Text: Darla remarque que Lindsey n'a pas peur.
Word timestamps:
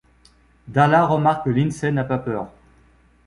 Darla 0.77 1.05
remarque 1.05 1.43
que 1.45 1.51
Lindsey 1.51 1.91
n'a 1.91 2.03
pas 2.03 2.17
peur. 2.17 2.49